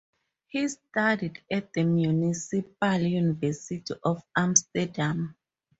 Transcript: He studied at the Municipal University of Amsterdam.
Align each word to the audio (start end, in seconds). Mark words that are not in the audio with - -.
He 0.47 0.67
studied 0.67 1.43
at 1.51 1.73
the 1.73 1.83
Municipal 1.83 2.95
University 2.99 3.83
of 4.03 4.23
Amsterdam. 4.35 5.35